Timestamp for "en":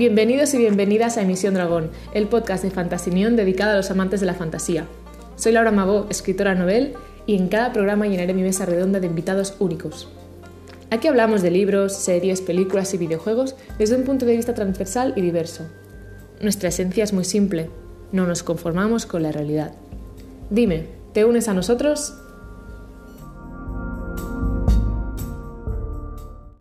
7.36-7.48